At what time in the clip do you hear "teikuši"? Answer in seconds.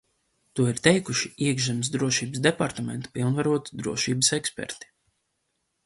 0.87-1.29